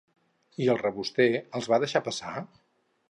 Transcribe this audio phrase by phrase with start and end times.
[0.63, 1.27] I el reboster
[1.59, 2.35] els va deixar passar?